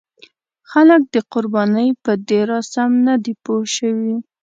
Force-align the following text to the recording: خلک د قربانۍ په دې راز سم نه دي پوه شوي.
خلک 0.71 1.01
د 1.13 1.15
قربانۍ 1.33 1.89
په 2.03 2.11
دې 2.27 2.39
راز 2.49 2.65
سم 2.73 2.91
نه 3.07 3.15
دي 3.23 3.33
پوه 3.43 3.63
شوي. 3.75 4.15